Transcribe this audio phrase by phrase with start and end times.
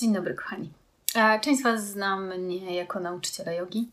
[0.00, 0.72] Dzień dobry, kochani.
[1.14, 3.88] E, część z Was zna mnie jako nauczyciela jogi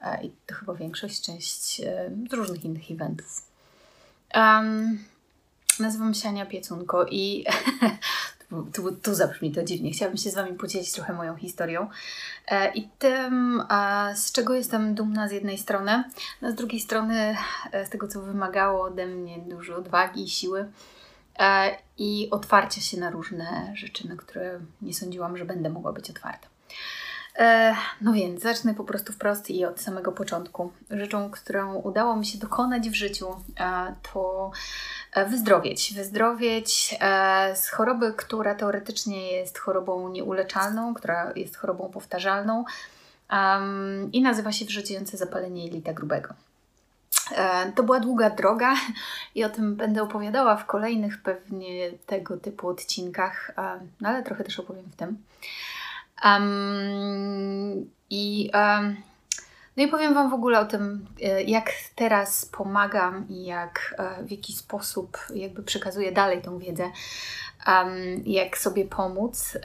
[0.00, 3.42] e, i to chyba większość, część e, z różnych innych eventów.
[4.34, 5.04] Um,
[5.80, 7.44] nazywam się Ania Piecunko i
[8.50, 9.90] tu, tu, tu zabrzmi to dziwnie.
[9.90, 11.88] Chciałabym się z Wami podzielić trochę moją historią
[12.74, 13.62] i tym,
[14.14, 16.04] z czego jestem dumna z jednej strony,
[16.42, 17.36] a z drugiej strony
[17.86, 20.68] z tego, co wymagało ode mnie dużo odwagi i siły
[21.98, 26.48] i otwarcia się na różne rzeczy, na które nie sądziłam, że będę mogła być otwarta.
[27.38, 30.72] E, no więc zacznę po prostu wprost i od samego początku.
[30.90, 33.26] Rzeczą, którą udało mi się dokonać w życiu,
[33.60, 34.50] e, to
[35.28, 35.94] wyzdrowieć.
[35.94, 36.98] Wyzdrowieć
[37.54, 42.64] z choroby, która teoretycznie jest chorobą nieuleczalną, która jest chorobą powtarzalną
[44.12, 46.34] i nazywa się wrzodziejące zapalenie jelita grubego.
[47.32, 48.74] E, to była długa droga
[49.34, 53.54] i o tym będę opowiadała w kolejnych pewnie tego typu odcinkach,
[54.00, 55.18] no ale trochę też opowiem w tym.
[56.24, 58.96] Um, I um,
[59.76, 64.24] no i powiem Wam w ogóle o tym, e, jak teraz pomagam i jak e,
[64.24, 66.90] w jaki sposób jakby przekazuję dalej tą wiedzę,
[67.66, 67.88] um,
[68.26, 69.58] jak sobie pomóc.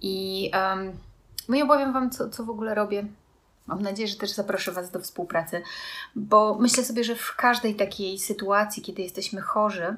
[0.00, 0.50] I
[1.48, 3.04] no i opowiem Wam, co, co w ogóle robię
[3.70, 5.62] Mam nadzieję, że też zaproszę Was do współpracy,
[6.14, 9.96] bo myślę sobie, że w każdej takiej sytuacji, kiedy jesteśmy chorzy,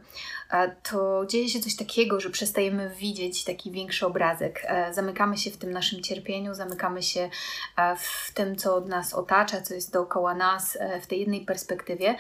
[0.51, 4.65] e, to dzieje się coś takiego, że przestajemy widzieć taki większy obrazek.
[4.65, 7.31] E, zamykamy się w tym naszym cierpieniu, zamykamy się
[7.77, 12.17] e, w tym, co od nas otacza, co jest dookoła nas, w tej jednej perspektywie.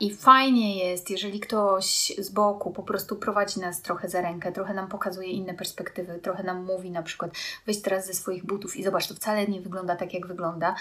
[0.00, 4.74] I fajnie jest, jeżeli ktoś z boku po prostu prowadzi nas trochę za rękę, trochę
[4.74, 7.30] nam pokazuje inne perspektywy, trochę nam mówi na przykład
[7.66, 10.74] weź teraz ze swoich butów i zobacz, to wcale nie wygląda tak, jak wygląda,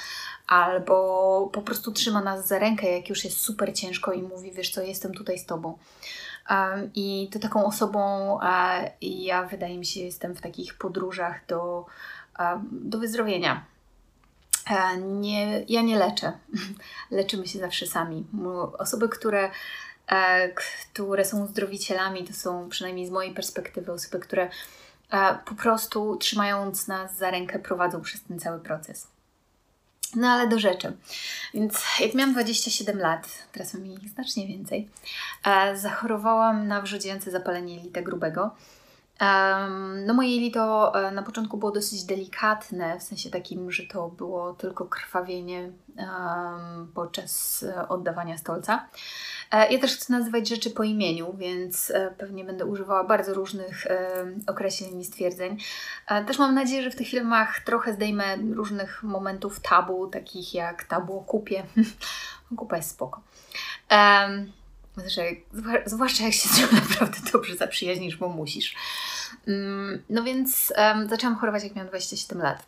[0.48, 4.72] albo po prostu trzyma nas za rękę, jak już jest super ciężko i mówi, wiesz
[4.72, 5.78] co, jestem tutaj z Tobą.
[6.96, 8.42] I to taką osobą uh,
[9.02, 11.86] ja wydaje mi się, jestem w takich podróżach do,
[12.72, 13.79] do wyzdrowienia E,
[14.96, 16.32] nie, ja nie leczę.
[17.12, 18.26] Leczymy się zawsze sami.
[18.78, 19.52] Osoby, które,
[20.08, 24.50] e, które są zdrowicielami, to są przynajmniej z mojej perspektywy osoby, które
[25.12, 29.08] e, po prostu trzymając nas za rękę prowadzą przez ten cały proces.
[30.16, 30.98] No ale do rzeczy.
[31.54, 34.90] Więc jak miałam 27 lat, teraz mam ich znacznie więcej,
[35.76, 38.56] zachorowałam na wrzodziejące zapalenie jelita grubego.
[40.06, 44.86] No moje e, na początku było dosyć delikatne, w sensie takim, że to było tylko
[44.86, 45.72] krwawienie
[46.94, 48.88] podczas e, oddawania stolca.
[49.52, 53.88] E, ja też chcę nazywać rzeczy po imieniu, więc pewnie będę używała bardzo różnych
[54.48, 55.58] określeń i stwierdzeń.
[56.28, 61.20] Też mam nadzieję, że w tych filmach trochę zdejmę różnych momentów tabu, takich jak tabu
[61.20, 61.64] o kupie.
[62.58, 63.22] Kupa jest spoko.
[63.92, 64.52] Um,
[65.08, 65.24] że,
[65.86, 68.76] zwłaszcza jak się z nią naprawdę dobrze zaprzyjaźnisz, bo musisz.
[69.48, 72.66] Mm, no więc um, zaczęłam chorować, jak miałam 27 lat.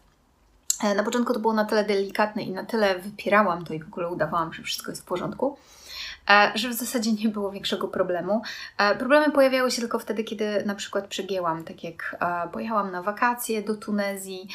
[0.84, 3.88] E, na początku to było na tyle delikatne i na tyle wypierałam to i w
[3.88, 5.58] ogóle udawałam, że wszystko jest w porządku,
[6.56, 8.42] że w zasadzie nie było większego problemu.
[8.78, 12.16] E, problemy pojawiały się tylko wtedy, kiedy na przykład przegięłam, tak jak
[12.54, 14.48] pojechałam na wakacje do Tunezji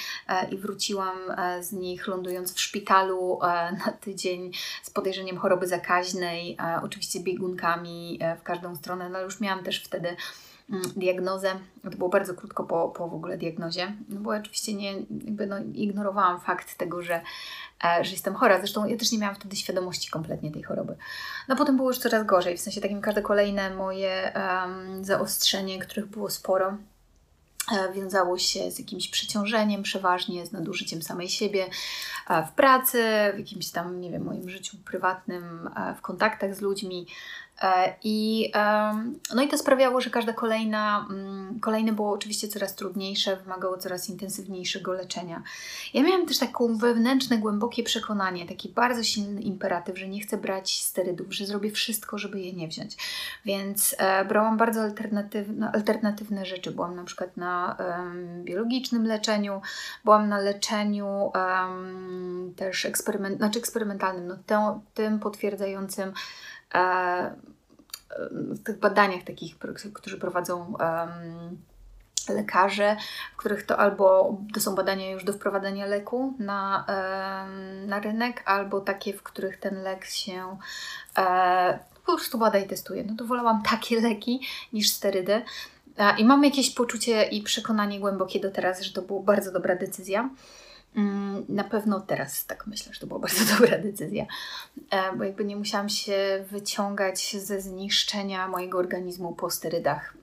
[0.51, 1.17] i wróciłam
[1.61, 3.39] z nich lądując w szpitalu
[3.87, 4.51] na tydzień
[4.83, 10.17] z podejrzeniem choroby zakaźnej, oczywiście biegunkami w każdą stronę, no już miałam też wtedy
[10.69, 11.51] diagnozę.
[11.85, 14.93] To było bardzo krótko po, po w ogóle diagnozie, no bo oczywiście nie,
[15.25, 17.21] jakby no, ignorowałam fakt tego, że,
[17.85, 18.59] e, że jestem chora.
[18.59, 20.97] Zresztą ja też nie miałam wtedy świadomości kompletnie tej choroby.
[21.49, 26.07] No potem było już coraz gorzej, w sensie takim każde kolejne moje um, zaostrzenie, których
[26.07, 26.77] było sporo,
[27.73, 31.67] e, wiązało się z jakimś przeciążeniem, przeważnie z nadużyciem samej siebie
[32.29, 33.03] e, w pracy,
[33.35, 37.07] w jakimś tam, nie wiem, moim życiu prywatnym, w kontaktach z ludźmi.
[37.63, 38.53] E, I,
[39.35, 44.09] no i to sprawiało, że każda kolejna, mm, kolejne było oczywiście coraz trudniejsze, wymagało coraz
[44.09, 45.43] intensywniejszego leczenia.
[45.95, 50.83] Ja miałam też taką wewnętrzne, głębokie przekonanie, taki bardzo silny imperatyw, że nie chcę brać
[50.83, 52.97] sterydów, że zrobię wszystko, żeby je nie wziąć.
[53.45, 56.71] Więc e, brałam bardzo alternatywne, alternatywne rzeczy.
[56.71, 59.61] Byłam na przykład na um, biologicznym leczeniu,
[60.05, 64.61] byłam na leczeniu um, też eksperyment, znaczy eksperymentalnym, no, tym,
[64.95, 66.13] tym potwierdzającym
[68.31, 69.57] w tych badaniach takich,
[69.95, 70.75] którzy prowadzą
[72.29, 72.97] lekarze,
[73.33, 76.87] w których to albo to są badania już do wprowadzenia leku na,
[77.87, 80.59] na rynek, albo takie, w których ten lek się
[81.19, 83.05] e, po prostu bada i testuje.
[83.05, 84.41] No to wolałam takie leki
[84.73, 85.43] niż sterydy.
[86.19, 90.31] I mam jakieś poczucie i przekonanie głębokie do teraz, że to była bardzo dobra decyzja.
[90.95, 94.27] Mm, na pewno teraz tak myślę, że to była bardzo dobra decyzja,
[94.91, 100.15] e, bo jakby nie musiałam się wyciągać ze zniszczenia mojego organizmu po sterydach.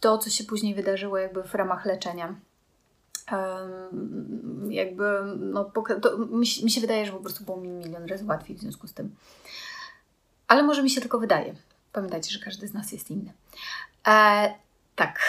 [0.00, 2.34] to, co się później wydarzyło jakby w ramach leczenia.
[4.68, 5.04] jakby,
[5.38, 5.70] no,
[6.30, 8.94] mi, mi się wydaje, że po prostu było mi milion razy łatwiej w związku z
[8.94, 9.14] tym.
[10.48, 11.54] Ale może mi się tylko wydaje.
[11.92, 13.32] Pamiętajcie, że każdy z nas jest inny.
[14.08, 14.54] E,
[14.96, 15.20] tak.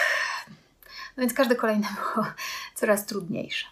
[1.16, 2.26] No więc każde kolejne było
[2.74, 3.66] coraz trudniejsze.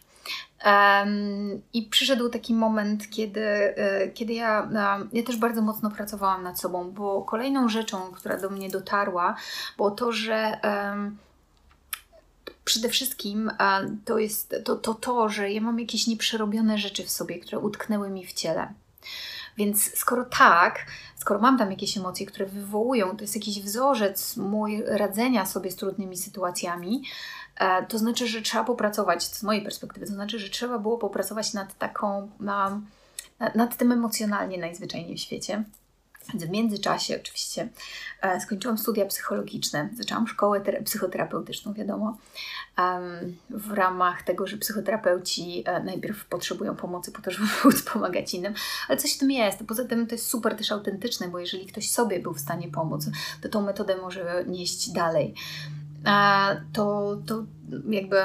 [1.73, 4.69] I przyszedł taki moment, kiedy, e, kiedy ja,
[5.13, 9.37] ja też bardzo mocno pracowałam nad sobą, bo kolejną rzeczą, która do mnie dotarła,
[9.77, 10.61] było to, że
[12.65, 13.51] przede wszystkim
[14.05, 18.11] to jest to, to, to, że ja mam jakieś nieprzerobione rzeczy w sobie, które utknęły
[18.11, 18.75] mi w ciele.
[19.57, 20.87] Więc skoro tak,
[21.17, 25.77] skoro mam tam jakieś emocje, które wywołują, to jest jakiś wzorzec mój radzenia sobie z
[25.77, 27.50] trudnymi sytuacjami, e,
[27.89, 31.79] to znaczy, że trzeba popracować, z mojej perspektywy, to znaczy, że trzeba było popracować nad
[31.79, 32.81] taką, na,
[33.55, 35.65] nad tym emocjonalnie najzwyczajniej w świecie.
[36.33, 37.69] Więc w międzyczasie oczywiście
[38.23, 42.19] e, skończyłam studia psychologiczne, zaczęłam szkołę psychoterapeutyczną, wiadomo,
[43.51, 48.55] w ramach tego, że psychoterapeuci e, najpierw potrzebują pomocy po to, żeby móc pomagać innym,
[48.89, 49.59] ale coś w tym jest.
[49.69, 53.07] Poza tym to jest super też autentyczne, bo jeżeli ktoś sobie był w stanie pomóc,
[53.43, 55.35] to tą metodę może nieść dalej.
[56.73, 57.45] To, to
[57.89, 58.17] jakby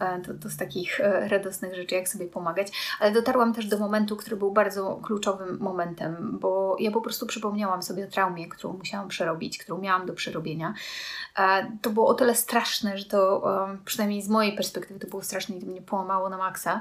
[0.00, 2.96] E, to, to z takich e, radosnych rzeczy, jak sobie pomagać.
[3.00, 7.82] Ale dotarłam też do momentu, który był bardzo kluczowym momentem, bo ja po prostu przypomniałam
[7.82, 10.74] sobie o traumie, którą musiałam przerobić, którą miałam do przerobienia.
[11.38, 13.20] E, to było o tyle straszne, że to
[13.84, 16.80] przynajmniej z mojej perspektywy to było straszne i to mnie połamało na maksa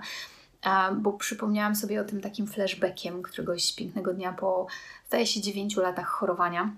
[0.95, 4.67] bo przypomniałam sobie o tym takim flashbackiem któregoś pięknego dnia po,
[5.07, 6.71] zdaje się, 9 latach chorowania.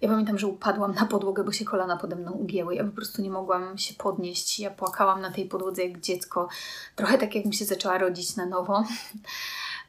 [0.00, 2.74] Ja pamiętam, że upadłam na podłogę, bo się kolana pode mną ugięły.
[2.74, 4.60] Ja po prostu nie mogłam się podnieść.
[4.60, 6.48] Ja płakałam na tej podłodze jak dziecko.
[6.96, 8.84] Trochę tak, jakbym się zaczęła rodzić na nowo.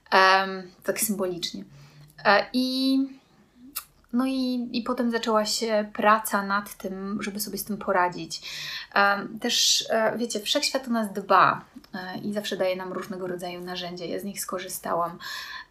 [0.83, 1.63] tak symbolicznie.
[2.25, 2.97] E, I
[4.13, 8.41] no i, i potem zaczęła się praca nad tym, żeby sobie z tym poradzić.
[9.41, 11.65] Też, e, wiecie, wszechświat o nas dba
[12.23, 14.05] i zawsze daje nam różnego rodzaju narzędzia.
[14.05, 15.17] Ja z nich skorzystałam.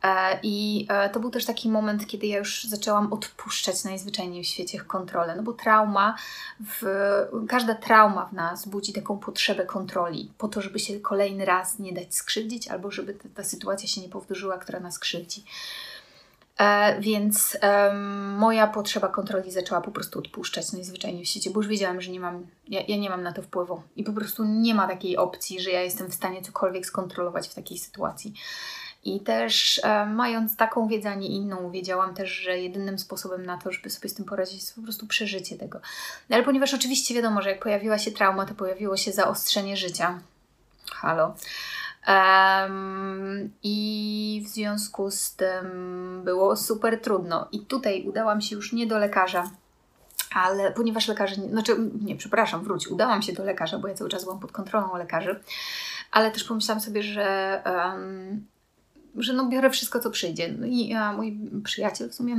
[0.02, 4.80] E, I to był też taki moment, kiedy ja już zaczęłam odpuszczać najzwyczajniej w świecie
[4.80, 6.16] kontrolę, no bo trauma,
[6.60, 6.84] w,
[7.48, 11.92] każda trauma w nas budzi taką potrzebę kontroli, po to, żeby się kolejny raz nie
[11.92, 15.44] dać skrzywdzić, albo żeby ta, ta sytuacja się nie powtórzyła, która nas krzywdzi.
[16.60, 17.56] E, więc
[18.36, 22.20] moja potrzeba kontroli zaczęła po prostu odpuszczać najzwyczajniej w świecie, bo już wiedziałam, że nie
[22.20, 25.60] mam, ja, ja, nie mam na to wpływu i po prostu nie ma takiej opcji,
[25.60, 28.34] że ja jestem w stanie cokolwiek skontrolować w takiej sytuacji.
[29.04, 33.58] I też e, mając taką wiedzę, a nie inną, wiedziałam też, że jedynym sposobem na
[33.58, 35.80] to, żeby sobie z tym poradzić, jest po prostu przeżycie tego.
[36.28, 40.20] No, ale ponieważ oczywiście wiadomo, że jak pojawiła się trauma, to pojawiło się zaostrzenie życia.
[40.92, 41.34] Halo.
[42.08, 45.66] Um, I w związku z tym
[46.24, 47.48] było super trudno.
[47.52, 49.50] I tutaj udałam się już nie do lekarza,
[50.34, 54.24] ale ponieważ lekarze, znaczy nie, przepraszam, wróć, udałam się do lekarza, bo ja cały czas
[54.24, 55.40] byłam pod kontrolą lekarzy,
[56.10, 58.46] ale też pomyślałam sobie, że, um,
[59.16, 60.52] że no biorę wszystko, co przyjdzie.
[60.58, 62.36] No i a, mój przyjaciel w sumie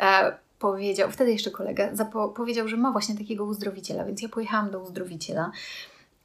[0.00, 4.70] e, powiedział, wtedy jeszcze kolega, zapo- powiedział, że ma właśnie takiego uzdrowiciela, więc ja pojechałam
[4.70, 5.50] do uzdrowiciela.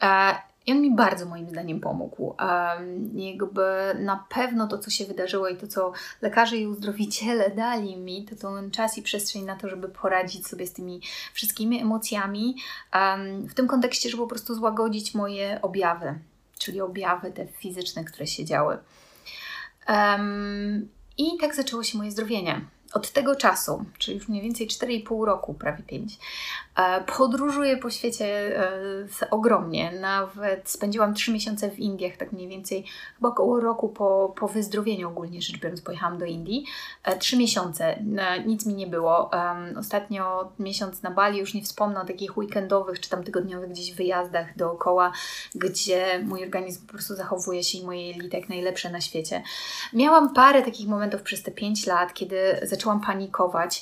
[0.04, 0.36] E,
[0.72, 2.24] i on mi bardzo moim zdaniem pomógł.
[2.24, 3.62] Um, jakby
[4.00, 5.92] na pewno to, co się wydarzyło i to, co
[6.22, 10.68] lekarze i uzdrowiciele dali mi, to ten czas i przestrzeń na to, żeby poradzić sobie
[10.68, 11.02] z tymi
[11.34, 12.56] wszystkimi emocjami,
[12.94, 16.20] um, w tym kontekście, żeby po prostu złagodzić moje objawy,
[16.58, 18.78] czyli objawy te fizyczne, które się działy.
[19.90, 22.62] Um, I tak zaczęło się moje zdrowienie
[22.94, 26.18] od tego czasu, czyli już mniej więcej 4,5 roku, prawie 5,
[26.76, 28.26] e, podróżuję po świecie
[28.60, 29.92] e, ogromnie.
[29.92, 35.08] Nawet spędziłam 3 miesiące w Indiach, tak mniej więcej chyba około roku po, po wyzdrowieniu
[35.08, 36.66] ogólnie rzecz biorąc pojechałam do Indii.
[37.20, 38.04] 3 e, miesiące,
[38.46, 39.32] nic mi nie było.
[39.80, 44.58] Ostatnio miesiąc na Bali, już nie wspomnę o takich weekendowych czy tam tygodniowych gdzieś wyjazdach
[44.58, 45.12] dookoła,
[45.56, 49.44] gdzie mój organizm po prostu zachowuje się i moje jelita jak najlepsze na świecie.
[49.94, 53.82] Miałam parę takich momentów przez te 5 lat, kiedy zaczęłam zaczęłam panikować.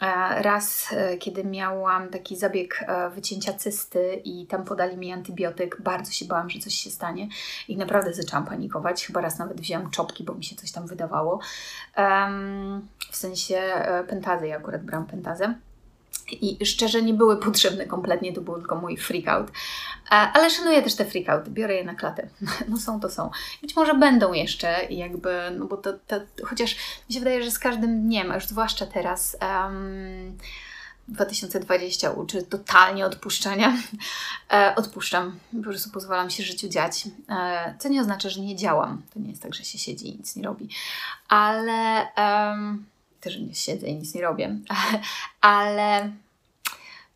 [0.00, 5.80] E, raz, e, kiedy miałam taki zabieg e, wycięcia cysty i tam podali mi antybiotyk,
[5.80, 7.28] bardzo się bałam, że coś się stanie
[7.68, 9.06] i naprawdę zaczęłam panikować.
[9.06, 11.40] Chyba raz nawet wzięłam czopki, bo mi się coś tam wydawało.
[13.10, 13.60] w sensie
[14.08, 15.54] pentazy, ja akurat brałam pentazę.
[16.30, 19.50] I szczerze nie były potrzebne kompletnie, to był tylko mój freakout.
[20.10, 22.28] Ale szanuję też te freakouty, biorę je na klatę.
[22.68, 23.30] No są to są.
[23.62, 26.76] Być może będą jeszcze jakby, no bo to, to chociaż
[27.08, 30.38] mi się wydaje, że z każdym dniem, a już zwłaszcza teraz um,
[31.08, 33.76] 2020 uczy totalnie odpuszczania.
[34.52, 37.08] E, odpuszczam, po prostu pozwalam się życiu dziać.
[37.28, 39.02] E, co nie oznacza, że nie działam.
[39.14, 40.68] To nie jest tak, że się siedzi i nic nie robi.
[41.28, 42.06] Ale...
[42.16, 42.91] Um,
[43.22, 44.58] też nie siedzę i nic nie robię,
[45.40, 46.12] ale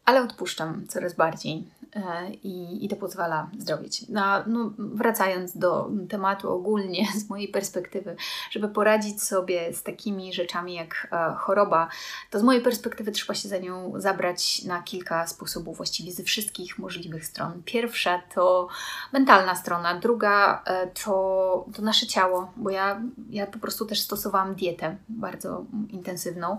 [0.07, 1.65] ale odpuszczam coraz bardziej
[1.97, 4.09] e, i, i to pozwala zdrowieć.
[4.09, 8.17] No, no, wracając do tematu ogólnie, z mojej perspektywy,
[8.51, 11.89] żeby poradzić sobie z takimi rzeczami jak e, choroba,
[12.31, 16.79] to z mojej perspektywy trzeba się za nią zabrać na kilka sposobów, właściwie ze wszystkich
[16.79, 17.63] możliwych stron.
[17.65, 18.69] Pierwsza to
[19.13, 24.55] mentalna strona, druga e, to, to nasze ciało, bo ja, ja po prostu też stosowałam
[24.55, 26.59] dietę bardzo intensywną.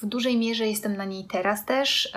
[0.00, 2.12] W dużej mierze jestem na niej teraz też,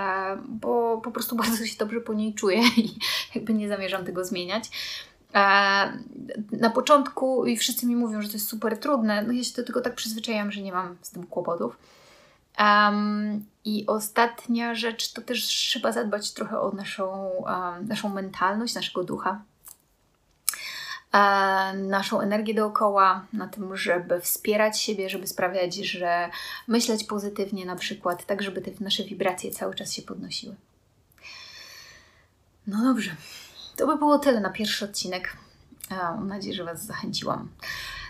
[0.47, 2.99] bo po prostu bardzo się dobrze po niej czuję i
[3.35, 4.69] jakby nie zamierzam tego zmieniać.
[6.51, 9.63] Na początku i wszyscy mi mówią, że to jest super trudne, no ja się do
[9.63, 11.77] tego tak przyzwyczaiłam, że nie mam z tym kłopotów.
[12.59, 19.03] Um, I ostatnia rzecz to też trzeba zadbać trochę o naszą, um, naszą mentalność, naszego
[19.03, 19.41] ducha
[21.73, 26.29] naszą energię dookoła, na tym, żeby wspierać siebie, żeby sprawiać, że
[26.67, 30.55] myśleć pozytywnie na przykład, tak żeby te nasze wibracje cały czas się podnosiły.
[32.67, 33.11] No dobrze,
[33.75, 35.37] to by było tyle na pierwszy odcinek.
[35.89, 37.49] Mam nadzieję, że Was zachęciłam.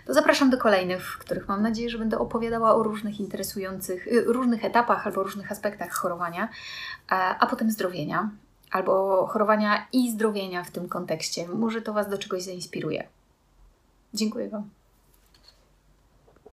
[0.05, 4.23] To zapraszam do kolejnych, w których mam nadzieję, że będę opowiadała o różnych interesujących, y,
[4.23, 6.49] różnych etapach albo różnych aspektach chorowania,
[7.39, 8.29] a potem zdrowienia
[8.71, 11.47] albo chorowania i zdrowienia w tym kontekście.
[11.47, 13.07] Może to Was do czegoś zainspiruje.
[14.13, 14.69] Dziękuję Wam.